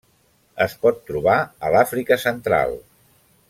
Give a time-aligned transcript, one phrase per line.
[0.65, 1.35] Es pot trobar
[1.69, 2.75] a l'Àfrica central.